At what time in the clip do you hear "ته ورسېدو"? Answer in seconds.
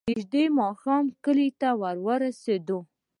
1.59-2.79